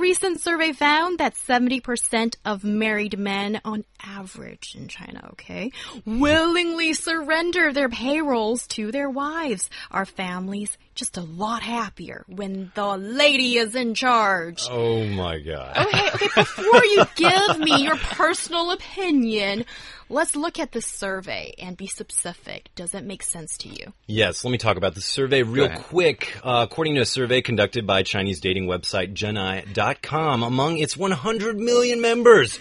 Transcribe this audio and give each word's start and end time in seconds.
Recent 0.00 0.40
survey 0.40 0.72
found 0.72 1.18
that 1.18 1.34
70% 1.34 2.34
of 2.44 2.64
married 2.64 3.18
men 3.18 3.60
on 3.64 3.84
average 4.02 4.74
in 4.76 4.88
China, 4.88 5.28
okay, 5.32 5.70
willingly 6.04 6.94
surrender 6.94 7.72
their 7.72 7.88
payrolls 7.88 8.66
to 8.68 8.90
their 8.90 9.10
wives. 9.10 9.68
Our 9.90 10.06
families 10.06 10.76
just 11.00 11.16
a 11.16 11.22
lot 11.22 11.62
happier 11.62 12.26
when 12.28 12.70
the 12.74 12.98
lady 12.98 13.56
is 13.56 13.74
in 13.74 13.94
charge. 13.94 14.66
Oh 14.70 15.06
my 15.06 15.38
god. 15.38 15.78
Okay, 15.78 16.10
okay, 16.14 16.28
before 16.36 16.84
you 16.84 17.06
give 17.16 17.58
me 17.58 17.82
your 17.82 17.96
personal 17.96 18.70
opinion, 18.70 19.64
let's 20.10 20.36
look 20.36 20.58
at 20.58 20.72
the 20.72 20.82
survey 20.82 21.54
and 21.58 21.74
be 21.74 21.86
specific. 21.86 22.68
Does 22.74 22.92
it 22.92 23.02
make 23.02 23.22
sense 23.22 23.56
to 23.58 23.70
you? 23.70 23.94
Yes, 24.06 24.44
let 24.44 24.50
me 24.50 24.58
talk 24.58 24.76
about 24.76 24.94
the 24.94 25.00
survey 25.00 25.42
real 25.42 25.70
quick. 25.70 26.36
Uh, 26.44 26.66
according 26.70 26.96
to 26.96 27.00
a 27.00 27.06
survey 27.06 27.40
conducted 27.40 27.86
by 27.86 28.02
Chinese 28.02 28.40
dating 28.40 28.66
website 28.66 29.14
Zhenai.com, 29.14 30.42
among 30.42 30.76
its 30.76 30.98
100 30.98 31.58
million 31.58 32.02
members, 32.02 32.58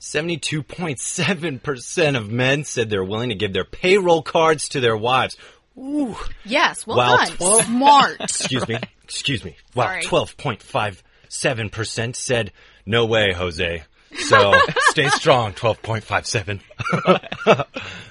72.7% 0.00 2.18
of 2.18 2.30
men 2.30 2.64
said 2.64 2.90
they're 2.90 3.02
willing 3.02 3.30
to 3.30 3.34
give 3.34 3.54
their 3.54 3.64
payroll 3.64 4.22
cards 4.22 4.68
to 4.68 4.80
their 4.80 4.98
wives. 4.98 5.38
Ooh. 5.80 6.14
Yes, 6.44 6.86
well 6.86 6.98
Wow, 6.98 7.16
done. 7.16 7.36
12 7.36 7.64
Smart. 7.64 8.16
Excuse 8.20 8.68
me. 8.68 8.76
Excuse 9.04 9.42
me. 9.44 9.56
Wow, 9.74 9.98
12.57% 10.00 12.16
said, 12.16 12.52
no 12.84 13.06
way, 13.06 13.32
Jose. 13.32 13.82
So 14.14 14.52
stay 14.90 15.08
strong, 15.08 15.52
12.57. 15.52 16.60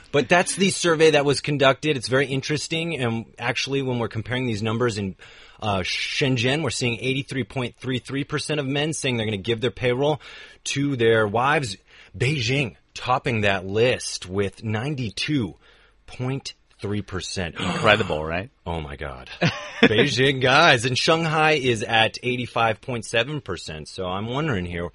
but 0.12 0.30
that's 0.30 0.56
the 0.56 0.72
survey 0.72 1.12
that 1.12 1.26
was 1.26 1.42
conducted. 1.42 1.98
It's 1.98 2.08
very 2.08 2.28
interesting. 2.28 2.96
And 2.96 3.26
actually, 3.38 3.82
when 3.82 4.00
we're 4.00 4.08
comparing 4.08 4.48
these 4.48 4.64
numbers 4.64 4.98
in 4.98 5.18
uh, 5.62 5.80
Shenzhen, 5.80 6.64
we're 6.64 6.70
seeing 6.70 6.98
83.33% 7.00 8.60
of 8.60 8.66
men 8.66 8.94
saying 8.94 9.18
they're 9.18 9.26
going 9.26 9.38
to 9.38 9.44
give 9.44 9.60
their 9.62 9.72
payroll 9.72 10.22
to 10.66 10.96
their 10.96 11.28
wives. 11.28 11.78
Beijing 12.18 12.76
topping 12.94 13.42
that 13.42 13.66
list 13.66 14.28
with 14.28 14.64
92.3%. 16.82 17.60
Incredible, 17.60 18.24
right? 18.24 18.50
Oh 18.66 18.82
my 18.82 18.98
God. 18.98 19.32
Beijing 19.82 20.42
guys. 20.42 20.86
And 20.86 20.96
Shanghai 20.96 21.54
is 21.54 21.82
at 21.82 22.20
85.7%. 22.22 23.88
So 23.88 24.06
I'm 24.06 24.28
wondering 24.28 24.66
here, 24.66 24.92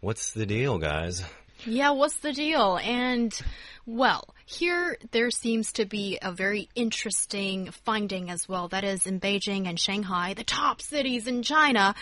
what's 0.00 0.32
the 0.32 0.44
deal, 0.44 0.78
guys? 0.78 1.22
Yeah, 1.64 1.90
what's 1.90 2.16
the 2.16 2.32
deal? 2.32 2.76
And, 2.82 3.32
well, 3.86 4.34
here 4.46 4.96
there 5.12 5.30
seems 5.30 5.72
to 5.74 5.84
be 5.84 6.18
a 6.20 6.32
very 6.32 6.68
interesting 6.74 7.70
finding 7.84 8.30
as 8.30 8.48
well. 8.48 8.66
That 8.66 8.82
is 8.82 9.06
in 9.06 9.20
Beijing 9.20 9.68
and 9.68 9.78
Shanghai, 9.78 10.34
the 10.34 10.42
top 10.42 10.82
cities 10.82 11.28
in 11.28 11.44
China. 11.44 11.94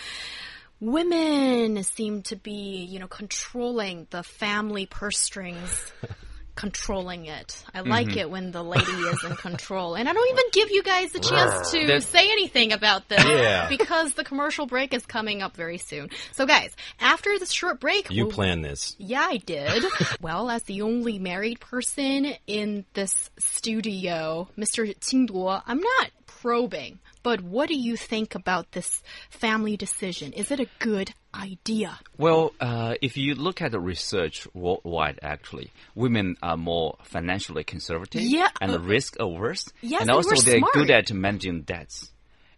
Women 0.81 1.83
seem 1.83 2.23
to 2.23 2.37
be, 2.37 2.87
you 2.89 3.01
know, 3.01 3.09
controlling 3.09 4.07
the 4.11 4.23
family 4.23 4.87
purse 4.87 5.19
strings. 5.19 5.93
Controlling 6.57 7.27
it. 7.27 7.63
I 7.73 7.81
mm-hmm. 7.81 7.91
like 7.91 8.17
it 8.17 8.31
when 8.31 8.51
the 8.51 8.65
lady 8.65 8.91
is 8.91 9.23
in 9.25 9.37
control. 9.37 9.95
And 9.95 10.09
I 10.09 10.13
don't 10.13 10.29
even 10.31 10.45
give 10.53 10.71
you 10.71 10.83
guys 10.83 11.15
a 11.15 11.21
chance 11.21 11.71
to 11.71 11.81
That's- 11.81 12.07
say 12.07 12.31
anything 12.33 12.73
about 12.73 13.09
this 13.09 13.25
Yeah. 13.25 13.69
because 13.69 14.15
the 14.15 14.25
commercial 14.25 14.67
break 14.67 14.93
is 14.95 15.07
coming 15.07 15.43
up 15.43 15.55
very 15.55 15.79
soon. 15.79 16.11
So, 16.33 16.47
guys, 16.47 16.75
after 16.99 17.39
this 17.39 17.53
short 17.53 17.79
break, 17.79 18.11
You 18.11 18.27
plan 18.27 18.63
this. 18.63 18.97
yeah, 18.99 19.27
I 19.29 19.37
did. 19.37 19.85
well, 20.21 20.51
as 20.51 20.63
the 20.65 20.83
only 20.83 21.19
married 21.19 21.61
person 21.61 22.35
in 22.47 22.85
this 22.95 23.31
studio, 23.39 24.49
Mr. 24.59 24.97
Qingduo, 24.99 25.63
I'm 25.67 25.81
not 25.81 26.11
probing, 26.27 26.99
but 27.23 27.41
what 27.41 27.69
do 27.69 27.75
you 27.77 27.97
think 27.97 28.35
about 28.35 28.73
this 28.73 29.03
family 29.31 29.77
decision? 29.77 30.33
Is 30.33 30.51
it 30.51 30.61
a 30.61 30.67
good 30.79 31.13
idea? 31.35 31.99
Well, 32.19 32.53
uh, 32.61 32.95
if 33.01 33.17
you 33.17 33.35
look 33.35 33.63
at 33.63 33.73
the 33.73 33.81
research 33.81 34.47
worldwide, 34.55 35.19
actually, 35.23 35.71
women 35.95 36.37
are 36.43 36.57
more 36.57 36.97
financially 37.03 37.65
conservative 37.65 38.23
Yeah, 38.23 38.49
and 38.61 38.73
uh, 38.73 38.81
risk 38.81 39.17
averse, 39.21 39.65
Yes, 39.83 40.03
and 40.03 40.11
also 40.11 40.35
they're 40.43 40.59
smart. 40.59 40.73
good 40.75 40.91
at 40.91 41.13
managing 41.13 41.63
debts. 41.63 42.11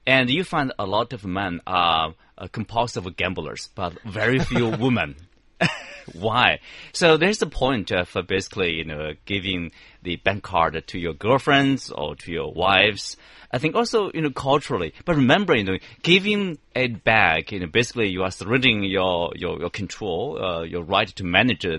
And 0.06 0.30
you 0.30 0.42
find 0.44 0.72
a 0.78 0.86
lot 0.86 1.12
of 1.12 1.24
men 1.26 1.60
are 1.66 2.14
uh, 2.38 2.46
compulsive 2.48 3.14
gamblers, 3.16 3.68
but 3.74 4.00
very 4.04 4.38
few 4.38 4.68
women. 4.80 5.16
Why? 6.14 6.60
So 6.92 7.16
there's 7.16 7.38
the 7.38 7.46
point 7.46 7.90
of 7.90 8.14
uh, 8.16 8.22
basically, 8.22 8.74
you 8.74 8.84
know, 8.84 9.12
giving 9.24 9.72
the 10.02 10.16
bank 10.16 10.42
card 10.42 10.82
to 10.86 10.98
your 10.98 11.14
girlfriends 11.14 11.90
or 11.90 12.16
to 12.16 12.32
your 12.32 12.52
wives. 12.52 13.16
I 13.50 13.58
think 13.58 13.74
also, 13.74 14.10
you 14.12 14.20
know, 14.20 14.30
culturally. 14.30 14.92
But 15.04 15.16
remember, 15.16 15.54
you 15.54 15.64
know, 15.64 15.78
giving 16.02 16.58
it 16.74 17.02
back, 17.02 17.52
you 17.52 17.60
know, 17.60 17.66
basically 17.66 18.08
you 18.08 18.22
are 18.22 18.30
surrendering 18.30 18.84
your, 18.84 19.32
your, 19.34 19.58
your 19.58 19.70
control, 19.70 20.42
uh, 20.42 20.62
your 20.62 20.82
right 20.82 21.08
to 21.16 21.24
manage 21.24 21.62
the, 21.62 21.78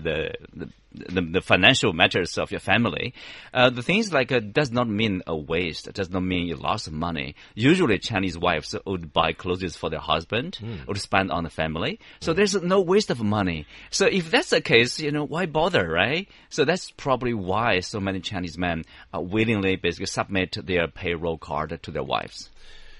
the, 0.52 0.68
the, 0.92 1.20
the 1.20 1.40
financial 1.40 1.92
matters 1.92 2.38
of 2.38 2.50
your 2.50 2.60
family. 2.60 3.14
Uh, 3.54 3.70
the 3.70 3.82
things 3.82 4.12
like 4.12 4.32
uh, 4.32 4.40
does 4.40 4.70
not 4.70 4.88
mean 4.88 5.22
a 5.26 5.36
waste. 5.36 5.86
It 5.86 5.94
does 5.94 6.10
not 6.10 6.22
mean 6.22 6.46
you 6.46 6.56
lost 6.56 6.90
money. 6.90 7.34
Usually 7.54 7.98
Chinese 7.98 8.36
wives 8.36 8.74
would 8.86 9.12
buy 9.12 9.32
clothes 9.32 9.76
for 9.76 9.90
their 9.90 10.00
husband 10.00 10.58
or 10.86 10.94
to 10.94 11.00
spend 11.00 11.30
on 11.30 11.44
the 11.44 11.50
family. 11.50 12.00
So 12.20 12.32
there's 12.32 12.54
no 12.54 12.80
waste 12.80 13.10
of 13.10 13.22
money. 13.22 13.66
So 13.90 14.06
if 14.06 14.30
that's 14.30 14.50
the 14.50 14.60
case, 14.60 14.98
you 15.00 15.10
know, 15.10 15.24
why 15.24 15.46
bother, 15.46 15.88
right? 15.88 16.28
So 16.48 16.64
that's 16.64 16.90
probably 16.90 17.34
why 17.34 17.80
so 17.80 18.00
many 18.00 18.20
Chinese 18.20 18.58
men 18.58 18.84
uh, 19.14 19.20
willingly 19.20 19.76
basically 19.76 20.06
submit 20.06 20.56
their 20.64 20.88
payroll 20.88 21.38
card 21.38 21.78
to 21.82 21.90
their 21.90 22.02
wives. 22.02 22.50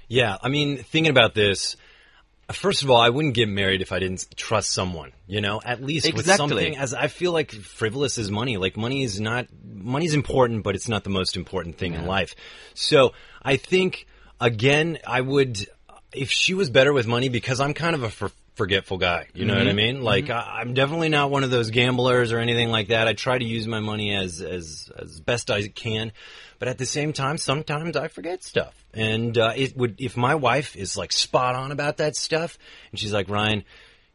Yeah, 0.09 0.39
I 0.43 0.49
mean, 0.49 0.79
thinking 0.79 1.11
about 1.11 1.35
this, 1.35 1.77
first 2.53 2.83
of 2.83 2.91
all, 2.91 3.01
I 3.01 3.09
wouldn't 3.09 3.35
get 3.35 3.49
married 3.49 3.83
if 3.83 3.93
I 3.93 3.99
didn't 3.99 4.27
trust 4.37 4.71
someone, 4.71 5.13
you 5.27 5.41
know, 5.41 5.61
at 5.65 5.83
least 5.83 6.07
with 6.07 6.21
Exactly. 6.21 6.37
something 6.37 6.77
as 6.77 6.95
I 6.95 7.09
feel 7.09 7.33
like 7.33 7.53
frivolous 7.53 8.19
is 8.19 8.31
money. 8.31 8.57
Like 8.57 8.77
money 8.77 9.03
is 9.03 9.21
not, 9.21 9.47
money's 9.65 10.15
important, 10.15 10.63
but 10.63 10.75
it's 10.75 10.89
not 10.89 11.05
the 11.05 11.11
most 11.11 11.37
important 11.37 11.79
thing 11.79 11.95
in 11.95 12.07
life. 12.07 12.35
So 12.75 13.13
I 13.43 13.57
think, 13.57 14.07
again, 14.41 14.99
I 15.07 15.21
would, 15.21 15.67
if 16.13 16.31
she 16.31 16.55
was 16.55 16.71
better 16.71 16.93
with 16.93 17.07
money, 17.07 17.29
because 17.29 17.61
I'm 17.61 17.75
kind 17.75 17.95
of 17.95 18.03
a 18.03 18.11
for, 18.11 18.31
forgetful 18.61 18.99
guy, 18.99 19.27
you 19.33 19.47
know 19.47 19.57
what 19.57 19.67
I 19.67 19.73
mean? 19.73 20.03
Like 20.03 20.29
I, 20.29 20.59
I'm 20.61 20.75
definitely 20.75 21.09
not 21.09 21.31
one 21.31 21.45
of 21.45 21.51
those 21.51 21.71
gamblers 21.71 22.31
or 22.31 22.41
anything 22.41 22.69
like 22.69 22.89
that. 22.89 23.09
I 23.09 23.15
try 23.15 23.39
to 23.39 23.45
use 23.45 23.67
my 23.67 23.81
money 23.81 24.15
as, 24.15 24.43
as, 24.43 24.93
as 24.99 25.19
best 25.19 25.51
I 25.51 25.67
can. 25.69 26.13
But 26.59 26.69
at 26.69 26.77
the 26.77 26.85
same 26.85 27.15
time, 27.15 27.39
sometimes 27.39 27.97
I 27.97 28.09
forget 28.09 28.45
stuff. 28.45 28.75
And 28.93 29.39
uh, 29.39 29.55
it 29.57 29.75
would 29.79 29.99
if 29.99 30.15
my 30.15 30.35
wife 30.35 30.77
is 30.77 30.95
like 30.95 31.11
spot 31.11 31.55
on 31.55 31.73
about 31.73 31.97
that 31.97 32.17
stuff, 32.17 32.59
and 32.91 33.01
she's 33.01 33.15
like, 33.15 33.31
Ryan, 33.31 33.65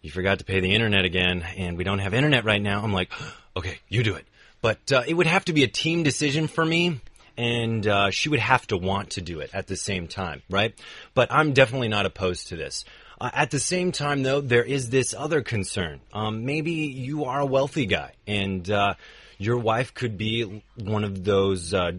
you 0.03 0.11
forgot 0.11 0.37
to 0.37 0.45
pay 0.45 0.59
the 0.59 0.75
internet 0.75 1.05
again, 1.05 1.41
and 1.57 1.75
we 1.75 1.83
don't 1.83 1.97
have 1.97 2.13
internet 2.13 2.45
right 2.45 2.61
now. 2.61 2.83
I'm 2.83 2.93
like, 2.93 3.11
okay, 3.57 3.79
you 3.89 4.03
do 4.03 4.13
it. 4.13 4.27
But 4.61 4.91
uh, 4.91 5.01
it 5.07 5.15
would 5.15 5.25
have 5.25 5.45
to 5.45 5.53
be 5.53 5.63
a 5.63 5.67
team 5.67 6.03
decision 6.03 6.45
for 6.47 6.63
me, 6.63 7.01
and 7.35 7.87
uh, 7.87 8.11
she 8.11 8.29
would 8.29 8.39
have 8.39 8.67
to 8.67 8.77
want 8.77 9.09
to 9.11 9.21
do 9.21 9.39
it 9.39 9.49
at 9.51 9.65
the 9.65 9.75
same 9.75 10.07
time, 10.07 10.43
right? 10.47 10.75
But 11.15 11.31
I'm 11.31 11.53
definitely 11.53 11.87
not 11.87 12.05
opposed 12.05 12.49
to 12.49 12.55
this. 12.55 12.85
Uh, 13.19 13.29
at 13.33 13.51
the 13.51 13.59
same 13.59 13.91
time, 13.91 14.23
though, 14.23 14.41
there 14.41 14.63
is 14.63 14.89
this 14.89 15.13
other 15.13 15.41
concern. 15.41 16.01
Um, 16.13 16.45
maybe 16.45 16.71
you 16.71 17.25
are 17.25 17.39
a 17.39 17.45
wealthy 17.45 17.85
guy, 17.85 18.13
and 18.27 18.69
uh, 18.69 18.95
your 19.37 19.57
wife 19.57 19.93
could 19.93 20.17
be 20.17 20.63
one 20.75 21.03
of 21.03 21.23
those 21.23 21.73
uh, 21.73 21.93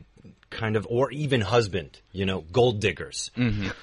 kind 0.50 0.76
of, 0.76 0.86
or 0.90 1.10
even 1.10 1.40
husband, 1.40 1.98
you 2.12 2.26
know, 2.26 2.40
gold 2.52 2.80
diggers. 2.80 3.30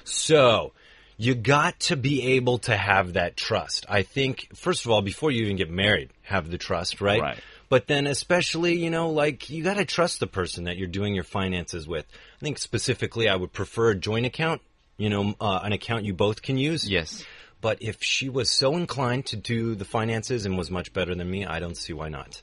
So 0.04 0.72
you 1.16 1.34
got 1.34 1.78
to 1.80 1.96
be 1.96 2.34
able 2.34 2.58
to 2.58 2.76
have 2.76 3.14
that 3.14 3.36
trust. 3.36 3.86
I 3.88 4.02
think, 4.02 4.48
first 4.54 4.84
of 4.84 4.90
all, 4.90 5.02
before 5.02 5.30
you 5.30 5.44
even 5.44 5.56
get 5.56 5.70
married, 5.70 6.10
have 6.22 6.50
the 6.50 6.58
trust, 6.58 7.00
right? 7.00 7.20
Right. 7.20 7.38
But 7.68 7.86
then, 7.86 8.06
especially, 8.06 8.78
you 8.78 8.90
know, 8.90 9.10
like 9.10 9.50
you 9.50 9.64
got 9.64 9.78
to 9.78 9.84
trust 9.84 10.20
the 10.20 10.26
person 10.26 10.64
that 10.64 10.76
you're 10.76 10.86
doing 10.86 11.14
your 11.14 11.24
finances 11.24 11.88
with. 11.88 12.06
I 12.40 12.44
think 12.44 12.58
specifically, 12.58 13.28
I 13.28 13.36
would 13.36 13.52
prefer 13.52 13.90
a 13.90 13.94
joint 13.94 14.26
account, 14.26 14.60
you 14.96 15.08
know, 15.08 15.34
uh, 15.40 15.60
an 15.62 15.72
account 15.72 16.04
you 16.04 16.14
both 16.14 16.42
can 16.42 16.56
use. 16.58 16.88
Yes. 16.88 17.24
But 17.60 17.82
if 17.82 18.02
she 18.02 18.28
was 18.28 18.50
so 18.50 18.76
inclined 18.76 19.26
to 19.26 19.36
do 19.36 19.74
the 19.74 19.84
finances 19.84 20.44
and 20.44 20.58
was 20.58 20.70
much 20.70 20.92
better 20.92 21.14
than 21.14 21.30
me, 21.30 21.46
I 21.46 21.60
don't 21.60 21.76
see 21.76 21.92
why 21.92 22.08
not. 22.08 22.42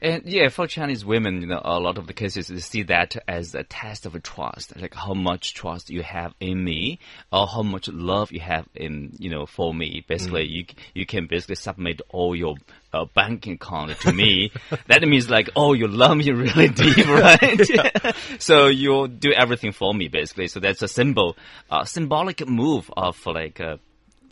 And 0.00 0.24
yeah, 0.24 0.48
for 0.48 0.66
Chinese 0.66 1.04
women, 1.04 1.40
you 1.40 1.46
know, 1.46 1.60
a 1.64 1.80
lot 1.80 1.98
of 1.98 2.06
the 2.06 2.12
cases 2.12 2.48
they 2.48 2.58
see 2.58 2.82
that 2.84 3.16
as 3.26 3.54
a 3.54 3.64
test 3.64 4.06
of 4.06 4.20
trust, 4.22 4.78
like 4.80 4.94
how 4.94 5.14
much 5.14 5.54
trust 5.54 5.90
you 5.90 6.02
have 6.02 6.34
in 6.40 6.62
me, 6.62 6.98
or 7.32 7.46
how 7.46 7.62
much 7.62 7.88
love 7.88 8.32
you 8.32 8.40
have 8.40 8.66
in, 8.74 9.12
you 9.18 9.30
know, 9.30 9.46
for 9.46 9.72
me. 9.74 10.04
Basically, 10.06 10.46
you 10.46 10.64
you 10.94 11.06
can 11.06 11.26
basically 11.26 11.56
submit 11.56 12.00
all 12.10 12.36
your 12.36 12.56
uh, 12.92 13.04
bank 13.14 13.46
account 13.46 13.98
to 14.00 14.12
me. 14.12 14.52
that 14.86 15.02
means 15.02 15.28
like, 15.30 15.50
oh, 15.56 15.72
you 15.72 15.88
love 15.88 16.16
me 16.16 16.30
really 16.30 16.68
deep, 16.68 17.06
right? 17.06 18.14
so 18.38 18.66
you 18.66 19.08
do 19.08 19.32
everything 19.32 19.72
for 19.72 19.92
me, 19.94 20.08
basically. 20.08 20.48
So 20.48 20.60
that's 20.60 20.82
a 20.82 20.88
symbol, 20.88 21.36
uh, 21.70 21.84
symbolic 21.84 22.46
move 22.46 22.90
of 22.96 23.24
like 23.26 23.60
uh, 23.60 23.76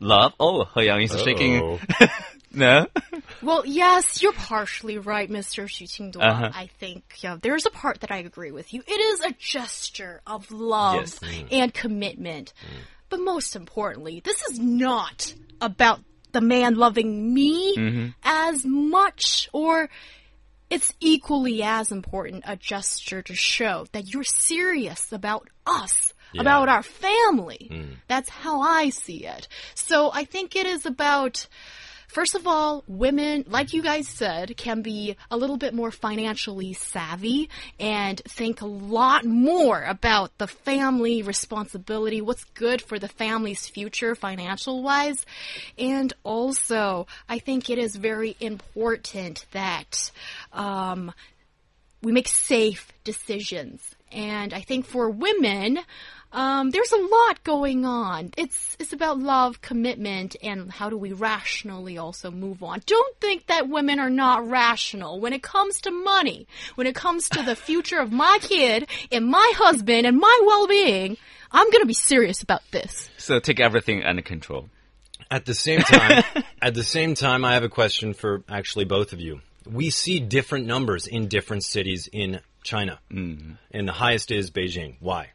love. 0.01 0.35
Oh, 0.39 0.65
He 0.75 0.85
Yang 0.85 1.03
is 1.03 1.23
shaking. 1.23 1.81
No. 2.55 2.87
Well, 3.43 3.65
yes, 3.67 4.23
you're 4.23 4.33
partially 4.33 4.97
right, 4.97 5.29
Mr. 5.31 5.65
Xu 5.65 5.85
Qingduo. 5.87 6.23
Uh-huh. 6.23 6.51
I 6.55 6.69
think 6.79 7.05
yeah, 7.21 7.37
there's 7.41 7.67
a 7.67 7.71
part 7.71 8.01
that 8.01 8.11
I 8.11 8.19
agree 8.19 8.53
with 8.53 8.73
you. 8.73 8.83
It 8.87 9.01
is 9.01 9.21
a 9.21 9.33
gesture 9.33 10.23
of 10.27 10.51
love 10.51 10.95
Yes. 11.01 11.19
Mm. 11.19 11.49
and 11.51 11.75
commitment. 11.75 12.55
But 13.11 13.21
most 13.21 13.55
importantly, 13.55 14.21
this 14.25 14.43
is 14.49 14.59
not 14.59 15.35
about 15.61 16.01
the 16.33 16.41
man 16.41 16.77
loving 16.77 17.35
me 17.35 17.77
Mm-hmm. 17.77 18.09
as 18.23 18.65
much 18.65 19.49
or 19.53 19.91
it's 20.71 20.95
equally 21.00 21.62
as 21.62 21.93
important 21.93 22.45
a 22.47 22.57
gesture 22.57 23.21
to 23.23 23.35
show 23.35 23.87
that 23.93 24.12
you're 24.12 24.25
serious 24.25 25.12
about 25.12 25.49
us, 25.67 26.15
about 26.39 26.69
our 26.71 26.83
family. 26.83 27.99
That's 28.09 28.31
how 28.31 28.62
I 28.62 28.89
see 28.89 29.27
it. 29.27 29.49
So 29.75 30.11
I 30.12 30.25
think 30.25 30.57
it 30.57 30.67
is 30.67 30.87
about. 30.87 31.47
First 32.14 32.37
of 32.37 32.46
all, 32.46 32.84
women, 32.87 33.44
like 33.49 33.72
you 33.72 33.82
guys 33.82 34.06
said, 34.06 34.56
can 34.56 34.82
be 34.82 35.16
a 35.32 35.37
little 35.37 35.56
bit 35.56 35.75
more 35.75 35.90
financially 35.90 36.72
savvy 36.72 37.50
and 37.81 38.20
think 38.20 38.61
a 38.61 38.66
lot 38.66 39.25
more 39.25 39.82
about 39.82 40.38
the 40.38 40.46
family 40.46 41.22
responsibility, 41.22 42.20
what's 42.20 42.44
good 42.44 42.81
for 42.81 43.00
the 43.00 43.08
family's 43.08 43.66
future 43.66 44.14
financial 44.14 44.81
wise. 44.84 45.26
And 45.76 46.12
also, 46.22 47.08
I 47.28 47.40
think 47.40 47.69
it 47.69 47.78
is 47.78 47.96
very 47.96 48.37
important 48.38 49.46
that 49.50 50.12
um, 50.52 51.12
we 52.00 52.12
make 52.12 52.28
safe 52.28 52.93
decisions. 53.02 53.96
And 54.12 54.55
I 54.55 54.61
think 54.61 54.87
for 54.87 55.11
women, 55.11 55.81
um, 56.35 56.71
there's 56.71 56.91
a 56.91 56.97
lot 56.97 57.45
going 57.45 57.85
on. 57.85 58.33
It's 58.37 58.77
it's 58.81 58.93
about 58.93 59.21
love, 59.21 59.63
commitment, 59.63 60.35
and 60.43 60.71
how 60.71 60.91
do 60.91 60.99
we 60.99 61.13
rationally 61.13 61.97
also 61.97 62.31
move 62.33 62.63
on. 62.63 62.83
Don't 62.87 63.17
think 63.21 63.47
that 63.47 63.69
women 63.69 64.01
are 64.01 64.11
not 64.11 64.49
rational 64.49 65.21
when 65.21 65.33
it 65.33 65.45
comes 65.45 65.81
to 65.83 65.93
money, 65.93 66.49
when 66.75 66.89
it 66.89 66.97
comes 66.97 67.29
to 67.31 67.43
the 67.43 67.55
future 67.55 68.01
of 68.01 68.11
my 68.11 68.39
kid 68.43 68.89
and 69.13 69.27
my 69.27 69.53
husband 69.57 70.07
and 70.07 70.19
my 70.19 70.41
well-being. 70.45 71.17
I'm 71.53 71.71
gonna 71.71 71.87
be 71.87 71.95
serious 71.95 72.43
about 72.43 72.63
this. 72.73 73.09
So 73.17 73.39
take 73.39 73.61
everything 73.61 74.03
under 74.03 74.23
control. 74.23 74.69
At 75.31 75.47
the 75.47 75.55
same 75.55 75.81
time, 75.81 76.25
at 76.63 76.75
the 76.75 76.83
same 76.83 77.15
time, 77.15 77.45
I 77.45 77.55
have 77.55 77.63
a 77.63 77.69
question 77.69 78.13
for 78.13 78.43
actually 78.49 78.87
both 78.87 79.13
of 79.13 79.21
you. 79.21 79.41
We 79.71 79.91
see 79.91 80.19
different 80.19 80.67
numbers 80.67 81.07
in 81.07 81.29
different 81.29 81.63
cities 81.63 82.09
in 82.13 82.41
China, 82.65 82.99
mm. 83.09 83.57
and 83.71 83.89
the 83.89 83.93
highest 83.93 84.33
is 84.33 84.51
Beijing. 84.51 84.97
Why? 84.99 85.31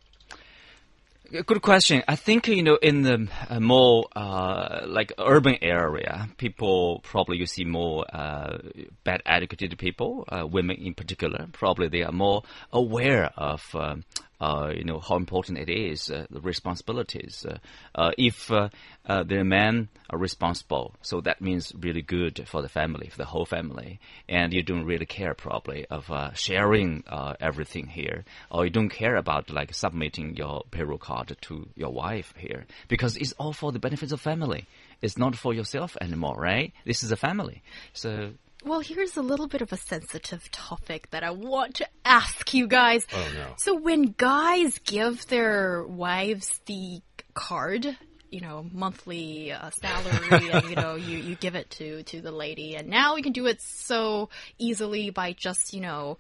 Good 1.31 1.61
question. 1.61 2.01
I 2.07 2.15
think 2.15 2.47
you 2.47 2.63
know 2.63 2.77
in 2.81 3.03
the 3.03 3.27
uh, 3.49 3.59
more 3.59 4.07
uh, 4.15 4.81
like 4.87 5.13
urban 5.19 5.57
area, 5.61 6.27
people 6.37 7.01
probably 7.03 7.37
you 7.37 7.45
see 7.45 7.65
more 7.65 8.03
uh, 8.11 8.57
bad 9.03 9.21
educated 9.27 9.77
people, 9.77 10.25
uh, 10.29 10.47
women 10.47 10.77
in 10.77 10.95
particular. 10.95 11.47
Probably 11.51 11.87
they 11.87 12.01
are 12.01 12.11
more 12.11 12.41
aware 12.73 13.31
of. 13.37 13.63
um 13.75 14.03
uh, 14.39 14.71
you 14.74 14.83
know 14.83 15.00
how 15.00 15.15
important 15.15 15.57
it 15.57 15.69
is, 15.69 16.09
uh, 16.09 16.25
the 16.30 16.39
responsibilities. 16.39 17.45
Uh, 17.47 17.57
uh, 17.95 18.12
if 18.18 18.47
the 18.47 19.44
men 19.44 19.89
are 20.09 20.18
responsible, 20.18 20.95
so 21.01 21.19
that 21.21 21.41
means 21.41 21.74
really 21.80 22.01
good 22.01 22.47
for 22.47 22.62
the 22.62 22.69
family, 22.69 23.09
for 23.09 23.18
the 23.18 23.25
whole 23.25 23.45
family, 23.45 24.00
and 24.27 24.53
you 24.53 24.63
don't 24.63 24.86
really 24.86 25.06
care 25.06 25.33
probably 25.33 25.86
of 25.88 26.09
sharing 26.36 27.03
everything 27.39 27.88
here, 27.88 28.24
or 28.50 28.65
you 28.65 28.71
don't 28.71 28.89
care 28.89 29.15
about 29.15 29.50
like 29.50 29.74
submitting 29.74 30.36
your 30.36 30.63
payroll 30.71 30.97
card 30.97 31.36
to 31.41 31.68
your 31.75 31.91
wife 31.91 32.33
here, 32.38 32.65
because 32.88 33.18
it's 33.18 33.33
all 33.33 33.53
for 33.53 33.71
the 33.71 33.80
benefits 33.80 34.12
of 34.12 34.21
family. 34.21 34.68
It's 35.01 35.18
not 35.18 35.36
for 35.36 35.53
yourself 35.53 35.97
anymore, 36.00 36.36
right? 36.38 36.71
This 36.86 37.03
is 37.03 37.12
a 37.12 37.18
family, 37.18 37.62
so. 37.94 38.31
Well, 38.63 38.81
here's 38.81 39.15
a 39.15 39.21
little 39.21 39.47
bit 39.47 39.61
of 39.61 39.71
a 39.71 39.77
sensitive 39.77 40.51
topic 40.51 41.09
that 41.11 41.23
I 41.23 41.31
want 41.31 41.75
to 41.75 41.88
ask 42.03 42.53
you 42.53 42.67
guys. 42.67 43.07
Oh, 43.13 43.31
no. 43.33 43.53
So 43.57 43.75
when 43.75 44.13
guys 44.17 44.79
give 44.79 45.25
their 45.27 45.83
wives 45.83 46.59
the 46.65 47.01
card, 47.33 47.97
you 48.29 48.41
know, 48.41 48.65
monthly 48.71 49.53
uh, 49.53 49.69
salary, 49.69 50.51
and 50.51 50.69
you 50.69 50.75
know, 50.75 50.95
you, 50.95 51.17
you 51.17 51.35
give 51.35 51.56
it 51.56 51.69
to 51.71 52.03
to 52.03 52.21
the 52.21 52.31
lady, 52.31 52.75
and 52.75 52.89
now 52.89 53.15
we 53.15 53.21
can 53.21 53.31
do 53.31 53.45
it 53.45 53.61
so 53.61 54.29
easily 54.57 55.09
by 55.09 55.33
just 55.33 55.73
you 55.73 55.79
know, 55.79 56.17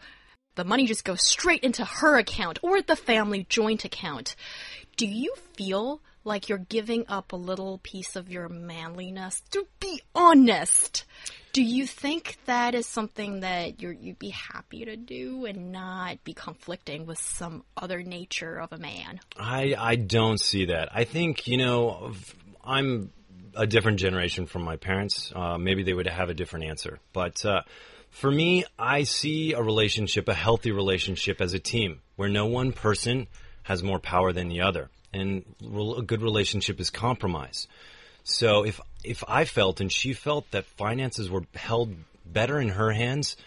the 0.55 0.63
money 0.63 0.85
just 0.85 1.03
goes 1.03 1.25
straight 1.25 1.63
into 1.63 1.83
her 1.83 2.17
account 2.17 2.59
or 2.61 2.81
the 2.81 2.95
family 2.95 3.45
joint 3.49 3.83
account. 3.83 4.35
Do 4.95 5.05
you 5.05 5.33
feel 5.53 6.01
like 6.23 6.49
you're 6.49 6.57
giving 6.57 7.05
up 7.07 7.31
a 7.31 7.37
little 7.37 7.79
piece 7.83 8.15
of 8.15 8.29
your 8.29 8.49
manliness? 8.49 9.41
To 9.51 9.67
be 9.79 10.01
honest, 10.15 11.05
do 11.59 11.65
you 11.65 11.85
think 11.85 12.37
that 12.45 12.73
is 12.73 12.87
something 12.87 13.41
that 13.41 13.81
you're, 13.81 13.91
you'd 13.91 14.17
be 14.17 14.29
happy 14.29 14.85
to 14.85 14.95
do 14.95 15.43
and 15.43 15.73
not 15.73 16.23
be 16.23 16.33
conflicting 16.33 17.05
with 17.05 17.19
some 17.19 17.65
other 17.75 18.01
nature 18.01 18.55
of 18.55 18.71
a 18.71 18.77
man? 18.77 19.19
I 19.37 19.75
I 19.77 19.95
don't 19.97 20.39
see 20.39 20.67
that. 20.67 20.87
I 20.93 21.03
think 21.03 21.49
you 21.49 21.57
know 21.57 22.13
I'm 22.63 23.11
a 23.55 23.67
different 23.67 23.99
generation 23.99 24.45
from 24.45 24.61
my 24.61 24.77
parents. 24.77 25.33
Uh, 25.35 25.57
maybe 25.57 25.83
they 25.83 25.93
would 25.93 26.07
have 26.07 26.29
a 26.29 26.33
different 26.33 26.63
answer, 26.63 26.99
but 27.11 27.43
uh, 27.43 27.63
for 28.09 28.31
me, 28.31 28.63
I 28.77 29.03
see 29.03 29.51
a 29.51 29.61
relationship, 29.61 30.29
a 30.29 30.33
healthy 30.33 30.71
relationship, 30.71 31.41
as 31.41 31.53
a 31.53 31.59
team 31.59 31.99
where 32.15 32.29
no 32.29 32.45
one 32.45 32.71
person 32.71 33.27
has 33.63 33.83
more 33.83 33.99
power 33.99 34.31
than 34.31 34.47
the 34.47 34.61
other, 34.61 34.89
and 35.11 35.43
a 35.61 36.03
good 36.03 36.21
relationship 36.21 36.79
is 36.79 36.89
compromise. 36.89 37.67
So 38.23 38.65
if 38.65 38.79
if 39.03 39.23
I 39.27 39.45
felt 39.45 39.79
and 39.81 39.91
she 39.91 40.13
felt 40.13 40.51
that 40.51 40.65
finances 40.65 41.29
were 41.29 41.43
held 41.55 41.95
better 42.25 42.59
in 42.59 42.69
her 42.69 42.91
hands, 42.91 43.37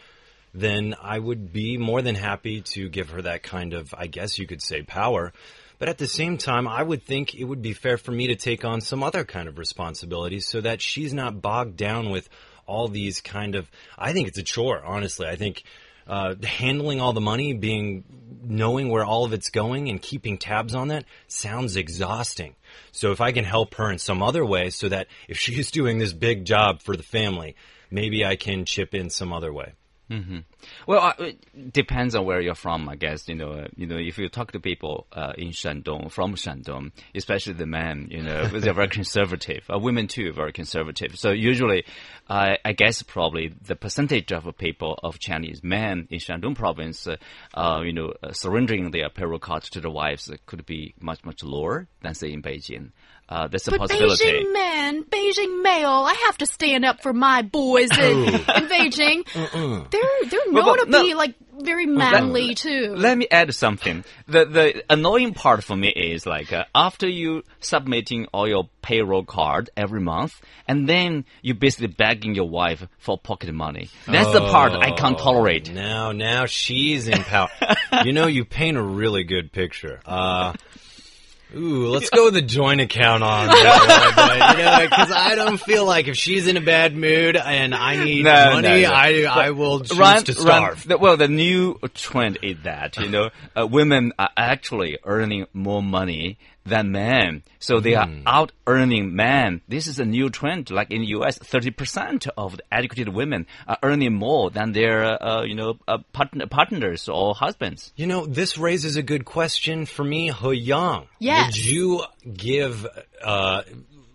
then 0.55 0.95
I 1.01 1.19
would 1.19 1.53
be 1.53 1.79
more 1.79 2.03
than 2.03 2.15
happy 2.15 2.61
to 2.61 2.89
give 2.89 3.11
her 3.11 3.23
that 3.23 3.43
kind 3.43 3.73
of, 3.73 3.95
I 3.97 4.07
guess 4.07 4.39
you 4.39 4.47
could 4.47 4.63
say, 4.63 4.83
power. 4.83 5.33
But 5.79 5.89
at 5.89 5.99
the 5.99 6.07
same 6.07 6.39
time, 6.39 6.69
I 6.69 6.83
would 6.83 7.03
think 7.03 7.35
it 7.35 7.45
would 7.45 7.63
be 7.63 7.73
fair 7.73 7.97
for 7.99 8.13
me 8.13 8.29
to 8.29 8.37
take 8.37 8.65
on 8.65 8.81
some 8.81 9.03
other 9.03 9.25
kind 9.25 9.49
of 9.49 9.59
responsibilities 9.59 10.47
so 10.47 10.61
that 10.61 10.81
she's 10.81 11.13
not 11.13 11.43
bogged 11.43 11.77
down 11.77 12.11
with 12.11 12.29
all 12.67 12.89
these 12.89 13.21
kind 13.21 13.55
of. 13.55 13.71
I 13.99 14.13
think 14.13 14.29
it's 14.29 14.39
a 14.39 14.43
chore, 14.43 14.83
honestly. 14.85 15.27
I 15.27 15.37
think 15.37 15.65
uh, 16.07 16.35
handling 16.43 17.01
all 17.01 17.13
the 17.13 17.21
money, 17.21 17.53
being 17.53 18.05
knowing 18.53 18.89
where 18.89 19.05
all 19.05 19.25
of 19.25 19.33
it's 19.33 19.51
going, 19.51 19.89
and 19.89 20.01
keeping 20.01 20.39
tabs 20.39 20.75
on 20.75 20.89
that 20.89 21.05
sounds 21.27 21.77
exhausting. 21.77 22.55
So 22.93 23.11
if 23.11 23.21
I 23.21 23.33
can 23.33 23.45
help 23.45 23.75
her 23.75 23.91
in 23.91 23.99
some 23.99 24.23
other 24.23 24.45
way, 24.45 24.71
so 24.71 24.89
that 24.89 25.09
if 25.29 25.39
she's 25.45 25.71
doing 25.71 25.99
this 25.99 26.13
big 26.13 26.45
job 26.45 26.83
for 26.83 26.97
the 26.97 27.03
family, 27.03 27.57
maybe 27.91 28.25
I 28.25 28.37
can 28.37 28.65
chip 28.65 28.95
in 28.95 29.11
some 29.11 29.33
other 29.33 29.53
way. 29.53 29.73
Mm-hmm. 30.11 30.39
Well, 30.87 31.01
uh, 31.01 31.13
it 31.19 31.73
depends 31.73 32.15
on 32.15 32.25
where 32.25 32.41
you're 32.41 32.55
from, 32.55 32.89
I 32.89 32.97
guess. 32.97 33.29
You 33.29 33.35
know, 33.35 33.53
uh, 33.53 33.69
you 33.77 33.87
know, 33.87 33.97
if 33.97 34.19
you 34.19 34.29
talk 34.29 34.53
to 34.53 34.61
people 34.61 35.07
uh, 35.13 35.33
in 35.37 35.49
Shandong, 35.49 36.11
from 36.11 36.35
Shandong, 36.35 36.93
especially 37.15 37.55
the 37.55 37.67
men, 37.67 38.09
you 38.11 38.23
know, 38.23 38.47
they're 38.49 38.75
very 38.75 38.89
conservative. 38.89 39.65
Uh, 39.73 39.79
women 39.79 40.09
too, 40.09 40.33
very 40.33 40.53
conservative. 40.53 41.17
So 41.17 41.31
usually, 41.31 41.85
uh, 42.29 42.57
I 42.65 42.73
guess 42.73 43.03
probably 43.03 43.55
the 43.67 43.77
percentage 43.77 44.33
of 44.33 44.47
people 44.57 44.99
of 45.03 45.19
Chinese 45.19 45.63
men 45.63 46.07
in 46.11 46.19
Shandong 46.19 46.57
province, 46.57 47.07
uh, 47.07 47.17
uh, 47.55 47.83
you 47.85 47.93
know, 47.93 48.13
uh, 48.23 48.33
surrendering 48.33 48.91
their 48.91 49.09
payroll 49.09 49.39
cards 49.39 49.71
to 49.71 49.81
their 49.81 49.91
wives 49.91 50.31
uh, 50.31 50.37
could 50.47 50.65
be 50.67 50.95
much 51.01 51.25
much 51.25 51.43
lower 51.43 51.87
than 52.03 52.15
say 52.15 52.33
in 52.33 52.43
Beijing. 52.43 52.91
Uh, 53.29 53.49
that's 53.49 53.67
a 53.67 53.71
But 53.71 53.81
possibility. 53.81 54.25
Beijing 54.25 54.53
men, 54.53 55.05
Beijing 55.05 55.63
male, 55.63 55.89
I 55.89 56.15
have 56.27 56.39
to 56.39 56.47
stand 56.47 56.85
up 56.85 57.03
for 57.03 57.13
my 57.13 57.43
boys 57.43 57.91
in, 57.97 58.25
in 58.29 58.69
Beijing. 58.69 59.91
They're 59.91 60.31
they're 60.31 60.52
known 60.53 60.65
Well, 60.65 60.85
to 60.85 60.91
no. 60.91 61.03
be 61.03 61.15
like 61.15 61.35
very 61.61 61.87
manly 61.87 62.55
too. 62.55 62.95
Let 62.97 63.17
me 63.19 63.27
add 63.31 63.55
something. 63.55 64.05
The 64.27 64.45
the 64.45 64.85
annoying 64.91 65.35
part 65.35 65.63
for 65.63 65.77
me 65.77 65.89
is 65.89 66.27
like 66.27 66.53
uh, 66.53 66.65
after 66.75 67.09
you 67.09 67.43
submitting 67.61 68.27
all 68.33 68.49
your 68.49 68.69
payroll 68.83 69.25
card 69.25 69.71
every 69.77 70.01
month, 70.01 70.41
and 70.67 70.89
then 70.89 71.25
you 71.43 71.55
basically 71.55 71.87
begging 71.89 72.35
your 72.35 72.49
wife 72.49 72.87
for 72.99 73.17
pocket 73.19 73.53
money. 73.53 73.89
That's 74.07 74.33
the 74.33 74.41
part 74.41 74.73
I 74.73 74.91
can't 74.97 75.19
tolerate. 75.19 75.73
Now, 75.73 76.13
now 76.13 76.47
she's 76.47 77.07
in 77.09 77.23
power. 77.23 77.49
you 78.05 78.13
know, 78.13 78.27
you 78.27 78.45
paint 78.45 78.77
a 78.77 78.83
really 78.83 79.25
good 79.25 79.53
picture. 79.53 80.01
Uh, 80.05 80.55
Ooh, 81.55 81.89
let's 81.89 82.09
go 82.11 82.25
with 82.27 82.37
a 82.37 82.43
joint 82.43 82.81
account 82.81 83.23
on 83.23 83.49
that 83.49 84.13
one, 84.57 84.59
you 84.59 84.65
know, 84.65 84.81
because 84.89 85.11
I 85.13 85.35
don't 85.35 85.59
feel 85.61 85.85
like 85.87 86.09
if 86.09 86.17
she's 86.17 86.47
in 86.47 86.57
a 86.57 86.61
bad 86.63 86.97
mood 86.97 87.37
and 87.37 87.75
I 87.75 88.03
need 88.03 88.25
No, 88.25 88.33
no, 88.61 88.63
money, 88.63 88.83
no. 88.83 88.91
I 88.91 89.23
I 89.25 89.51
will 89.51 89.81
choose 89.81 89.99
Run- 89.99 90.25
to 90.25 90.33
run- 90.33 90.41
starve. 90.47 90.89
the- 90.89 90.99
well, 90.99 91.17
the 91.17 91.29
new 91.29 91.79
trend 91.95 92.39
is 92.43 92.57
that 92.65 92.97
you 92.97 93.09
know 93.09 93.31
uh, 93.55 93.67
women 93.67 94.13
are 94.19 94.31
actually 94.37 94.99
earning 95.05 95.47
more 95.53 95.83
money 95.83 96.39
than 96.65 96.93
men, 96.93 97.43
so 97.59 97.81
they 97.81 97.95
are 97.95 98.07
Hmm. 98.07 98.23
out 98.27 98.53
earning 98.67 99.17
men. 99.17 99.61
This 99.69 99.87
is 99.87 99.99
a 99.99 100.05
new 100.05 100.31
trend. 100.31 100.71
Like 100.71 100.91
in 100.93 101.01
the 101.01 101.09
U.S., 101.19 101.39
thirty 101.39 101.71
percent 101.71 102.27
of 102.37 102.57
the 102.59 102.63
educated 102.73 103.09
women 103.09 103.47
are 103.67 103.79
earning 103.83 104.15
more 104.15 104.51
than 104.51 104.73
their 104.73 105.23
uh, 105.23 105.43
you 105.43 105.55
know 105.55 105.79
uh, 105.89 105.99
partner, 106.13 106.47
partners 106.47 107.09
or 107.09 107.35
husbands. 107.35 107.93
You 107.97 108.07
know, 108.07 108.27
this 108.27 108.59
raises 108.59 108.97
a 108.97 109.03
good 109.03 109.25
question 109.25 109.87
for 109.87 110.05
me, 110.05 110.31
He 110.31 110.55
Yang. 110.55 111.07
Yes. 111.19 111.47
Would 111.49 111.65
you 111.65 112.03
give, 112.33 112.87
uh, 113.25 113.63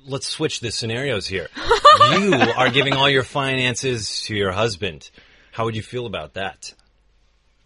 let's 0.06 0.28
switch 0.28 0.60
the 0.62 0.72
scenarios 0.72 1.28
here. 1.28 1.48
you 2.14 2.34
are 2.56 2.70
giving 2.70 2.94
all 2.94 3.10
your 3.10 3.24
finances 3.24 4.22
to 4.24 4.36
your 4.36 4.52
husband. 4.52 5.10
How 5.52 5.66
would 5.66 5.76
you 5.76 5.82
feel 5.84 6.06
about 6.06 6.36
that? 6.36 6.74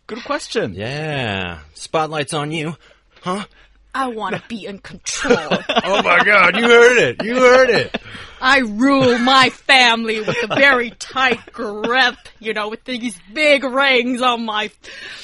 Good 0.08 0.24
question. 0.24 0.74
Yeah. 0.74 1.60
Spotlight's 1.74 2.34
on 2.34 2.52
you. 2.52 2.76
Huh? 3.22 3.46
I 3.94 4.08
want 4.08 4.36
to 4.36 4.44
be 4.48 4.66
in 4.66 4.80
control. 4.80 5.38
Oh 5.84 6.02
my 6.04 6.24
god, 6.24 6.56
you 6.58 6.64
heard 6.64 6.98
it. 6.98 7.24
You 7.24 7.36
heard 7.36 7.70
it. 7.70 7.96
I 8.40 8.60
rule 8.60 9.18
my 9.20 9.50
family 9.50 10.20
with 10.20 10.36
a 10.44 10.48
very 10.56 10.92
tight 10.92 11.52
grip, 11.54 12.16
you 12.40 12.54
know, 12.54 12.70
with 12.70 12.84
these 12.86 13.16
big 13.34 13.64
rings 13.64 14.22
on 14.22 14.46
my 14.46 14.70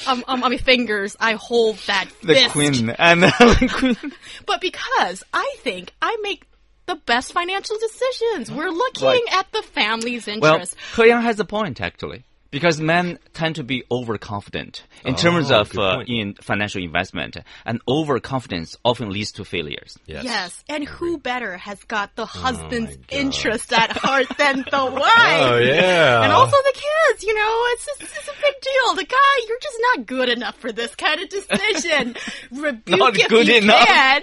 um, 0.07 0.24
on 0.27 0.39
my 0.41 0.57
fingers. 0.57 1.15
I 1.19 1.33
hold 1.33 1.77
that 1.88 2.05
The 2.21 2.33
fist. 2.36 2.51
queen 2.51 2.89
and 2.91 3.24
the 3.24 3.69
queen. 4.00 4.12
But 4.45 4.62
because 4.62 5.24
I 5.33 5.55
think 5.59 5.93
I 6.01 6.17
make 6.21 6.43
the 6.86 6.95
best 6.95 7.33
financial 7.33 7.77
decisions. 7.79 8.51
We're 8.51 8.69
looking 8.69 9.07
Right. 9.07 9.21
at 9.33 9.51
the 9.51 9.62
family's 9.62 10.25
Well, 10.27 10.53
interests. 10.55 10.75
He 10.95 11.07
Yang 11.07 11.21
has 11.24 11.39
a 11.39 11.45
point 11.45 11.81
actually. 11.81 12.24
Because 12.49 12.79
men 12.79 13.19
tend 13.33 13.55
to 13.55 13.63
be 13.63 13.83
overconfident 13.91 14.83
in 15.03 15.15
terms 15.15 15.51
Oh, 15.51 15.61
of 15.61 15.77
uh, 15.77 15.99
in 16.07 16.33
financial 16.35 16.81
investment, 16.81 17.37
and 17.65 17.81
overconfidence 17.87 18.75
often 18.85 19.09
leads 19.09 19.33
to 19.33 19.45
failures. 19.45 19.97
Yes. 20.05 20.23
Yes, 20.23 20.63
and 20.69 20.85
who 20.85 21.17
better 21.17 21.57
has 21.57 21.83
got 21.83 22.15
the 22.15 22.25
husband's 22.25 22.95
God. 22.95 23.05
interest 23.09 23.73
at 23.73 23.91
heart 23.97 24.27
than 24.37 24.65
the 24.69 24.85
wife? 24.85 25.41
Oh 25.41 25.57
yeah. 25.57 26.23
And 26.23 26.31
also 26.31 26.55
the 26.55 26.73
kids, 26.73 27.23
you 27.23 27.33
know, 27.33 27.63
it's 27.73 27.85
just 27.85 28.01
it's 28.03 28.27
a 28.27 28.41
big 28.41 28.55
deal. 28.61 28.95
The 28.95 29.05
guy, 29.05 29.45
you're 29.47 29.59
just 29.61 29.77
not 29.95 30.05
good 30.07 30.29
enough 30.29 30.55
for 30.57 30.71
this 30.71 30.95
kind 30.95 31.19
of 31.21 31.29
decision. 31.29 32.15
Rebuke 32.51 32.97
Not 32.99 33.17
if 33.17 33.27
good 33.27 33.47
you 33.47 33.55
enough. 33.57 33.85
can. 33.87 34.21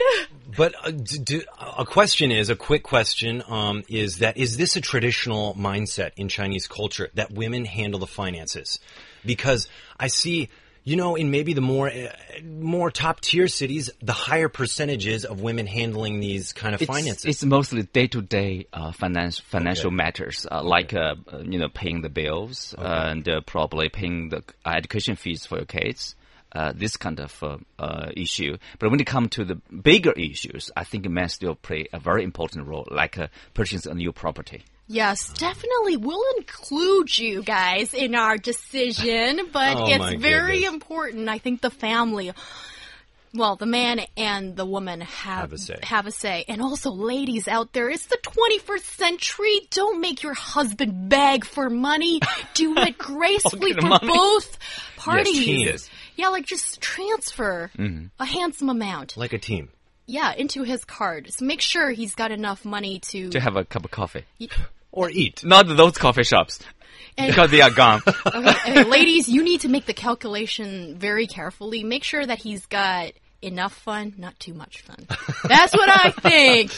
But 0.57 0.75
uh, 0.85 0.91
d- 0.91 1.19
d- 1.25 1.43
a 1.79 1.85
question 1.85 2.31
is 2.31 2.51
a 2.51 2.57
quick 2.57 2.83
question 2.83 3.43
um, 3.49 3.85
is 3.89 4.19
that 4.19 4.37
is 4.37 4.57
this 4.57 4.77
a 4.77 4.81
traditional 4.81 5.55
mindset 5.55 6.13
in 6.17 6.29
Chinese 6.29 6.67
culture 6.69 7.11
that 7.15 7.33
women 7.33 7.65
handle 7.65 8.01
the 8.01 8.07
finances? 8.07 8.79
Because 9.25 9.69
I 9.99 10.09
see, 10.09 10.49
you 10.85 10.97
know, 10.97 11.15
in 11.15 11.31
maybe 11.31 11.55
the 11.55 11.61
more 11.63 11.89
uh, 11.89 12.13
more 12.45 12.91
top 12.91 13.21
tier 13.21 13.49
cities, 13.49 13.91
the 14.03 14.13
higher 14.13 14.49
percentages 14.49 15.25
of 15.25 15.41
women 15.41 15.67
handling 15.67 16.21
these 16.21 16.53
kind 16.53 16.75
of 16.75 16.83
It's, 16.83 16.91
finances. 16.91 17.25
it's 17.25 17.45
mostly 17.45 17.83
day 17.83 18.07
to 18.09 18.21
day 18.21 18.67
finance 18.93 19.39
financial 19.39 19.89
Okay. 19.89 19.97
matters, 19.97 20.47
uh, 20.51 20.63
like 20.63 20.93
uh, 20.95 21.15
uh, 21.33 21.39
you 21.39 21.59
know 21.59 21.69
paying 21.69 22.03
the 22.03 22.11
bills 22.11 22.75
and 22.79 23.29
uh, 23.29 23.41
probably 23.47 23.89
paying 23.89 24.29
the 24.29 24.43
education 24.67 25.17
fees 25.17 25.47
for 25.47 25.57
your 25.57 25.67
kids. 25.67 26.15
Uh, 26.55 26.73
this 26.73 26.97
kind 26.97 27.19
of 27.19 27.43
uh, 27.43 27.57
uh, 27.81 28.11
issue, 28.17 28.57
but 28.79 28.89
when 28.91 29.01
it 29.01 29.07
comes 29.09 29.31
to 29.31 29.45
the 29.45 29.57
bigger 29.57 30.13
issues, 30.13 30.71
I 30.77 30.85
think 30.85 31.05
men 31.09 31.29
still 31.29 31.57
play 31.57 31.87
a 31.93 31.99
very 31.99 32.23
important 32.23 32.69
role, 32.69 32.87
like 32.93 33.19
uh, 33.19 33.27
purchasing 33.55 33.91
a 33.91 33.95
new 33.97 34.13
property. 34.13 34.63
Yes, 34.87 35.33
definitely. 35.33 35.97
We'll 35.97 36.23
include 36.39 37.19
you 37.19 37.43
guys 37.43 37.93
in 37.93 38.15
our 38.15 38.37
decision, 38.39 39.49
but 39.53 39.77
Oh, 39.79 39.87
it's 39.89 40.23
very 40.23 40.61
goodness. 40.61 40.75
important. 40.75 41.29
I 41.29 41.39
think 41.39 41.61
the 41.61 41.71
family, 41.71 42.31
well, 43.35 43.57
the 43.57 43.67
man 43.67 44.03
and 44.17 44.55
the 44.57 44.65
woman 44.67 45.01
have, 45.01 45.41
Have 45.51 45.53
a 45.55 45.59
say. 45.59 45.79
have 45.83 46.07
a 46.07 46.13
say. 46.13 46.45
And 46.47 46.63
also, 46.63 46.91
ladies 46.93 47.49
out 47.49 47.73
there, 47.73 47.91
it's 47.91 48.07
the 48.07 48.19
21st 48.23 48.85
century. 48.97 49.61
Don't 49.71 50.01
make 50.01 50.23
your 50.23 50.35
husband 50.35 51.09
beg 51.09 51.45
for 51.45 51.69
money. 51.69 52.21
Do 52.55 52.77
it 52.79 52.97
gracefully 53.11 53.73
for 53.73 53.83
money. 53.89 54.07
both 54.07 54.57
parties. 54.97 55.45
team. 55.45 55.67
Yes. 55.67 55.91
Yeah, 56.17 56.29
like 56.29 56.47
just 56.47 56.81
transfer 56.81 57.71
Mm-hmm. 57.79 58.07
a 58.21 58.25
handsome 58.25 58.69
amount. 58.71 59.17
like 59.17 59.33
a 59.33 59.39
team. 59.39 59.71
Yeah, 60.07 60.33
into 60.35 60.63
his 60.65 60.85
card. 60.85 61.33
So 61.33 61.45
make 61.45 61.61
sure 61.63 61.91
he's 61.91 62.15
got 62.15 62.31
enough 62.31 62.65
money 62.65 62.99
to. 63.11 63.31
To 63.31 63.41
have 63.41 63.57
a 63.57 63.65
cup 63.65 63.85
of 63.85 63.91
coffee, 63.91 64.25
Or 64.93 65.11
eat. 65.11 65.43
not 65.45 65.67
those 65.67 65.97
coffee 65.99 66.23
shops 66.25 66.61
And- 67.17 67.29
because 67.31 67.51
they 67.51 67.61
are 67.63 67.71
gone. 67.71 68.03
okay, 68.27 68.39
okay, 68.51 68.85
ladies, 68.85 69.29
you 69.29 69.43
need 69.43 69.61
to 69.63 69.69
make 69.69 69.87
the 69.87 69.95
calculation 69.95 70.97
very 70.99 71.27
carefully. 71.27 71.83
Make 71.85 72.05
sure 72.05 72.25
that 72.25 72.39
he's 72.39 72.67
got 72.67 73.13
enough 73.43 73.73
fun, 73.75 74.15
not 74.19 74.39
too 74.39 74.55
much 74.55 74.83
fun. 74.83 75.07
That's 75.49 75.73
what 75.75 75.89
I 75.89 76.11
think. 76.11 76.73